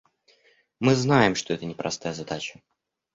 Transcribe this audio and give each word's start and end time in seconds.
Мы 0.79 0.95
знаем, 0.95 1.35
что 1.35 1.53
это 1.53 1.67
непростая 1.67 2.15
задача. 2.15 2.59